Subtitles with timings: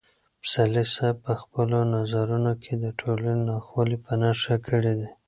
[0.41, 5.09] پسرلي صاحب په خپلو طنزونو کې د ټولنې ناخوالې په نښه کړې دي.